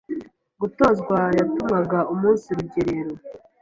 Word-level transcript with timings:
gutozwa 0.61 1.17
yatumwaga 1.37 1.99
umunsi 2.13 2.47
rugerero”. 2.57 3.13